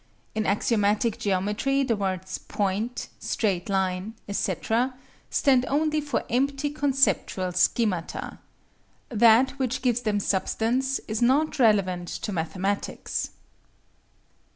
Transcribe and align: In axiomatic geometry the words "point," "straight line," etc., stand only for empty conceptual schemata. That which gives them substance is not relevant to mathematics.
In 0.33 0.47
axiomatic 0.47 1.19
geometry 1.19 1.83
the 1.83 1.95
words 1.95 2.39
"point," 2.39 3.09
"straight 3.19 3.69
line," 3.69 4.15
etc., 4.27 4.95
stand 5.29 5.63
only 5.67 6.01
for 6.01 6.23
empty 6.27 6.71
conceptual 6.71 7.51
schemata. 7.51 8.39
That 9.09 9.51
which 9.59 9.83
gives 9.83 10.01
them 10.01 10.19
substance 10.19 10.97
is 11.07 11.21
not 11.21 11.59
relevant 11.59 12.07
to 12.07 12.31
mathematics. 12.33 13.29